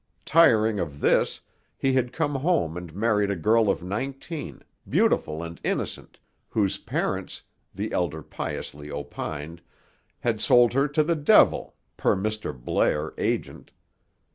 Tiring 0.25 0.79
of 0.79 0.99
this, 0.99 1.41
he 1.77 1.93
had 1.93 2.11
come 2.11 2.33
home 2.33 2.75
and 2.75 2.91
married 2.95 3.29
a 3.29 3.35
girl 3.35 3.69
of 3.69 3.83
nineteen, 3.83 4.63
beautiful 4.89 5.43
and 5.43 5.61
innocent, 5.63 6.17
whose 6.49 6.79
parents, 6.79 7.43
the 7.75 7.91
Elder 7.91 8.23
piously 8.23 8.89
opined, 8.89 9.61
had 10.21 10.41
sold 10.41 10.73
her 10.73 10.87
to 10.87 11.03
the 11.03 11.15
devil, 11.15 11.75
per 11.97 12.15
Mr. 12.15 12.51
Blair, 12.51 13.13
agent. 13.19 13.69